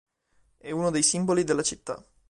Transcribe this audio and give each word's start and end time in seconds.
È 0.57 0.71
uno 0.71 0.89
dei 0.89 1.03
simboli 1.03 1.43
della 1.43 1.61
città. 1.61 2.03